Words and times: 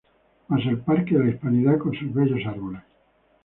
Mas 0.49 0.65
el 0.65 0.79
Parque 0.79 1.15
de 1.15 1.25
la 1.25 1.29
Hispanidad 1.29 1.77
con 1.77 1.93
sus 1.93 2.11
bellos 2.11 2.43
arboles. 2.47 2.81